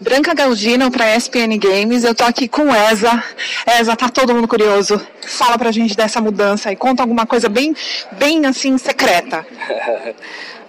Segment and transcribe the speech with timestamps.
[0.00, 2.04] Branca Galdino para ESPN Games.
[2.04, 3.22] Eu tô aqui com Eza.
[3.78, 5.00] Eza, tá todo mundo curioso.
[5.22, 7.74] Fala pra gente dessa mudança e conta alguma coisa bem,
[8.12, 9.46] bem assim secreta.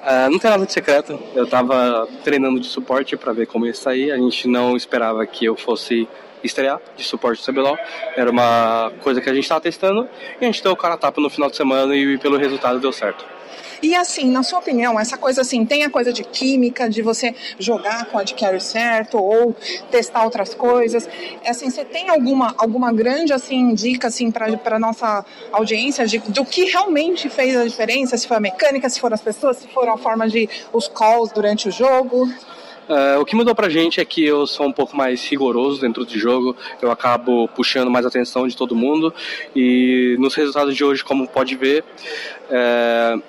[0.02, 1.20] uh, não tem nada de secreto.
[1.34, 4.12] Eu tava treinando de suporte para ver como ia sair.
[4.12, 6.08] A gente não esperava que eu fosse
[6.44, 7.78] estrear de suporte do CBLOL.
[8.16, 10.08] Era uma coisa que a gente estava testando
[10.40, 12.92] e a gente deu o cara tapa no final de semana e pelo resultado deu
[12.92, 13.35] certo.
[13.82, 17.34] E assim, na sua opinião, essa coisa assim, tem a coisa de química, de você
[17.60, 19.56] jogar com a de certo ou
[19.90, 21.08] testar outras coisas.
[21.44, 26.46] É assim, você tem alguma, alguma grande assim dica assim para nossa audiência de, do
[26.46, 28.18] que realmente fez a diferença?
[28.18, 31.32] Se foi a mecânica, se foram as pessoas, se foram a forma de os calls
[31.32, 32.30] durante o jogo?
[32.88, 36.06] Uh, o que mudou pra gente é que eu sou um pouco mais rigoroso dentro
[36.06, 39.12] do jogo, eu acabo puxando mais atenção de todo mundo
[39.56, 41.84] e nos resultados de hoje, como pode ver,
[42.50, 43.24] uh,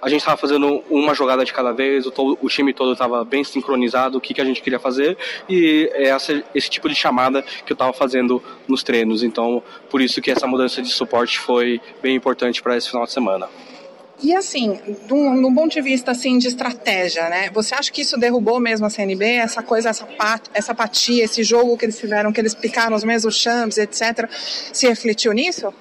[0.00, 3.24] a gente estava fazendo uma jogada de cada vez, o, todo, o time todo estava
[3.24, 5.16] bem sincronizado, o que, que a gente queria fazer,
[5.48, 9.22] e é essa, esse tipo de chamada que eu estava fazendo nos treinos.
[9.22, 13.12] Então, por isso que essa mudança de suporte foi bem importante para esse final de
[13.12, 13.48] semana.
[14.22, 17.50] E assim, num, ponto de vista assim de estratégia, né?
[17.52, 19.24] Você acha que isso derrubou mesmo a CNB?
[19.24, 23.04] Essa coisa, essa, pat, essa apatia, esse jogo que eles fizeram, que eles picaram os
[23.04, 25.72] mesmos champs, etc., se refletiu nisso?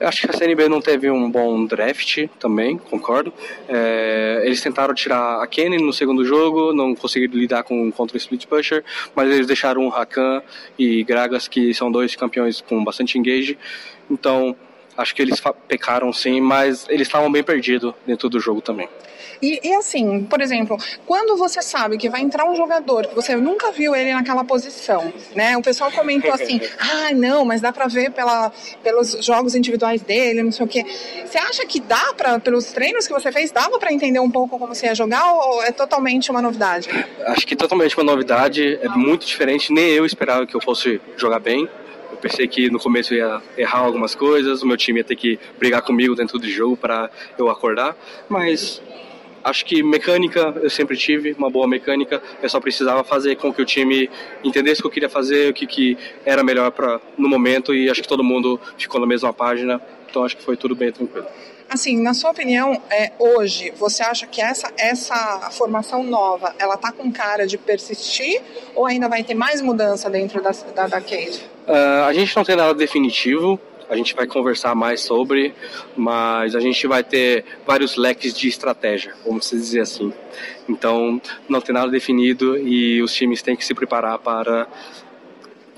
[0.00, 3.32] Eu acho que a CNB não teve um bom draft também, concordo.
[3.68, 8.18] É, eles tentaram tirar a Kenny no segundo jogo, não conseguiram lidar com contra o
[8.18, 10.42] Split Pusher, mas eles deixaram o Rakan
[10.76, 13.56] e Gragas, que são dois campeões com bastante engage.
[14.10, 14.56] Então,
[14.98, 18.88] Acho que eles pecaram sim, mas eles estavam bem perdidos dentro do jogo também.
[19.40, 23.36] E, e, assim, por exemplo, quando você sabe que vai entrar um jogador que você
[23.36, 25.56] nunca viu ele naquela posição, né?
[25.56, 28.50] O pessoal comentou assim: ah, não, mas dá pra ver pela,
[28.82, 30.84] pelos jogos individuais dele, não sei o quê.
[31.24, 34.58] Você acha que dá para pelos treinos que você fez, dava para entender um pouco
[34.58, 36.88] como você ia jogar ou é totalmente uma novidade?
[37.26, 39.72] Acho que totalmente uma novidade, é muito diferente.
[39.72, 41.68] Nem eu esperava que eu fosse jogar bem.
[42.18, 45.38] Eu pensei que no começo ia errar algumas coisas, o meu time ia ter que
[45.56, 47.96] brigar comigo dentro do jogo para eu acordar,
[48.28, 48.82] mas
[49.44, 53.62] acho que mecânica eu sempre tive, uma boa mecânica, eu só precisava fazer com que
[53.62, 54.10] o time
[54.42, 57.88] entendesse o que eu queria fazer, o que, que era melhor para no momento e
[57.88, 61.26] acho que todo mundo ficou na mesma página, então acho que foi tudo bem tranquilo.
[61.68, 66.90] Assim, na sua opinião, é, hoje, você acha que essa, essa formação nova, ela tá
[66.90, 68.40] com cara de persistir
[68.74, 71.42] ou ainda vai ter mais mudança dentro da, da, da Cade?
[71.66, 73.60] Uh, a gente não tem nada definitivo,
[73.90, 75.54] a gente vai conversar mais sobre,
[75.94, 80.10] mas a gente vai ter vários leques de estratégia, vamos dizer assim.
[80.66, 84.66] Então, não tem nada definido e os times têm que se preparar para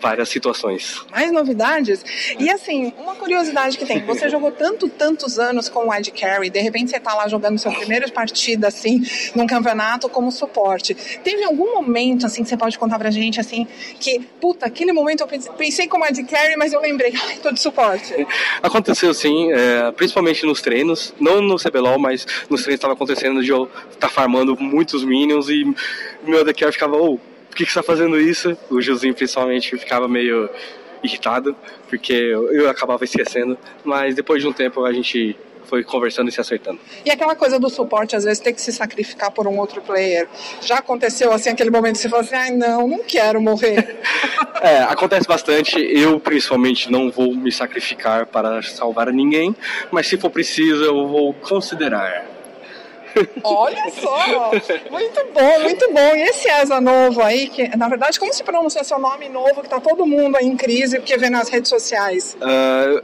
[0.00, 1.05] várias situações.
[1.11, 2.05] Mais novidades?
[2.38, 6.50] E assim, uma curiosidade que tem, você jogou tanto, tantos anos com o Ed Carey,
[6.50, 9.03] de repente você está lá jogando seu primeiro partida, assim,
[9.34, 10.94] num campeonato como suporte.
[11.22, 13.66] Teve algum momento, assim, que você pode contar pra gente, assim,
[13.99, 17.61] que, puta, aquele momento eu pensei como Ed Carey, mas eu lembrei, ai, tô de
[17.61, 18.27] suporte.
[18.62, 23.50] Aconteceu sim, é, principalmente nos treinos, não no CBLOL, mas nos treinos estava acontecendo de
[23.50, 25.65] eu estar tá farmando muitos minions e
[26.25, 27.19] meu Ed Carey ficava, oh,
[27.50, 28.56] por que, que você tá fazendo isso?
[28.71, 30.49] O Josinho principalmente ficava meio
[31.03, 31.56] irritado,
[31.88, 36.41] porque eu acabava esquecendo, mas depois de um tempo a gente foi conversando e se
[36.41, 36.81] acertando.
[37.05, 40.28] E aquela coisa do suporte, às vezes, ter que se sacrificar por um outro player.
[40.61, 44.00] Já aconteceu assim, aquele momento que você falou assim, ai não, não quero morrer.
[44.61, 45.78] é, acontece bastante.
[45.78, 49.55] Eu, principalmente, não vou me sacrificar para salvar ninguém,
[49.93, 52.27] mas se for preciso, eu vou considerar.
[53.43, 54.50] Olha só!
[54.91, 56.15] Muito bom, muito bom.
[56.16, 59.69] E esse ESA novo aí, que na verdade, como se pronuncia seu nome novo, que
[59.69, 62.37] tá todo mundo aí em crise, porque vê nas redes sociais?
[62.37, 63.03] Uh,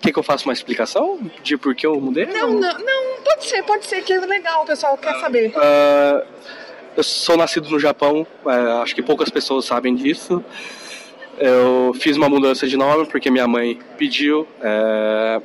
[0.00, 2.26] quer que eu faça uma explicação de por que eu mudei?
[2.26, 5.48] Não, não, não, pode ser, pode ser, que é legal, o pessoal quer saber.
[5.48, 6.26] Uh,
[6.96, 10.44] eu sou nascido no Japão, uh, acho que poucas pessoas sabem disso.
[11.38, 14.46] Eu fiz uma mudança de nome porque minha mãe pediu.
[14.60, 15.42] Uh,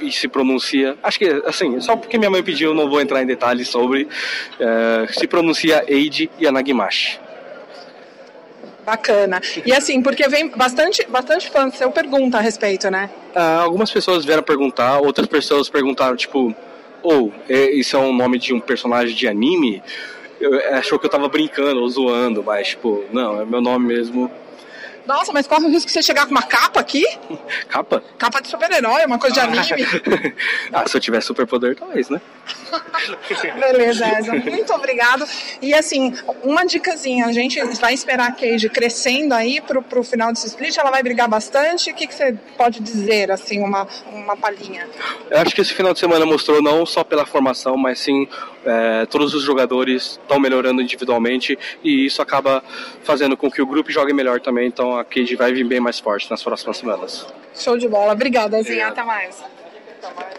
[0.00, 3.26] e se pronuncia, acho que assim, só porque minha mãe pediu, não vou entrar em
[3.26, 4.08] detalhes sobre,
[4.60, 7.20] é, se pronuncia Eiji Yanagimashi.
[8.84, 9.40] Bacana.
[9.64, 13.10] E assim, porque vem bastante, bastante fã seu pergunta a respeito, né?
[13.34, 16.54] Ah, algumas pessoas vieram perguntar, outras pessoas perguntaram, tipo,
[17.02, 19.82] ou oh, isso é um nome de um personagem de anime?
[20.40, 24.30] Eu, achou que eu tava brincando ou zoando, mas, tipo, não, é meu nome mesmo.
[25.06, 27.04] Nossa, mas corre o risco de você chegar com uma capa aqui?
[27.68, 28.02] Capa?
[28.18, 29.86] Capa de super-herói, uma coisa de anime.
[30.72, 32.20] ah, se eu tivesse superpoder, talvez, né?
[33.58, 34.32] Beleza, Eza.
[34.34, 35.26] Muito obrigado.
[35.60, 40.32] E assim, uma dicasinha, a gente vai esperar a Cage crescendo aí pro, pro final
[40.32, 41.90] desse split, ela vai brigar bastante.
[41.90, 44.88] O que, que você pode dizer, assim, uma, uma palhinha?
[45.30, 48.28] Eu acho que esse final de semana mostrou não só pela formação, mas sim
[48.64, 52.62] é, todos os jogadores estão melhorando individualmente e isso acaba
[53.04, 54.66] fazendo com que o grupo jogue melhor também.
[54.66, 57.26] Então a Cage vai vir bem mais forte nas próximas semanas.
[57.54, 58.12] Show de bola.
[58.12, 58.88] Obrigada, Zinha.
[58.88, 59.42] Até mais.
[60.02, 60.35] Até mais.